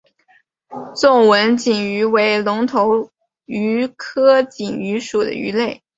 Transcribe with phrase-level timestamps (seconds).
[0.95, 3.11] 纵纹锦鱼为隆头
[3.45, 5.83] 鱼科锦鱼属的鱼类。